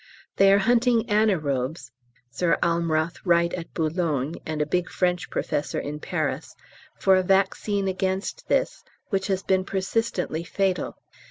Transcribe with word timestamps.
They 0.37 0.51
are 0.51 0.57
hunting 0.57 1.05
anærobes 1.09 1.91
(Sir 2.31 2.57
Almroth 2.63 3.19
Wright 3.23 3.53
at 3.53 3.71
Boulogne 3.75 4.33
and 4.47 4.59
a 4.59 4.65
big 4.65 4.89
French 4.89 5.29
Professor 5.29 5.79
in 5.79 5.99
Paris) 5.99 6.55
for 6.97 7.15
a 7.17 7.21
vaccine 7.21 7.87
against 7.87 8.47
this, 8.47 8.83
which 9.09 9.27
has 9.27 9.43
been 9.43 9.63
persistently 9.63 10.43
fatal. 10.43 10.97